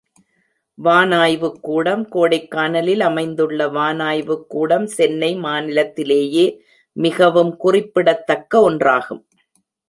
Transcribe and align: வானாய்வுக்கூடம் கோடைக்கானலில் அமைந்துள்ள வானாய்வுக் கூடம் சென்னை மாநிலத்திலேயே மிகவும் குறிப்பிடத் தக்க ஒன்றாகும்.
வானாய்வுக்கூடம் 0.83 2.05
கோடைக்கானலில் 2.11 2.99
அமைந்துள்ள 2.99 3.67
வானாய்வுக் 3.67 4.47
கூடம் 4.47 4.87
சென்னை 4.87 5.35
மாநிலத்திலேயே 5.35 6.57
மிகவும் 6.97 7.57
குறிப்பிடத் 7.57 8.25
தக்க 8.25 8.71
ஒன்றாகும். 8.71 9.23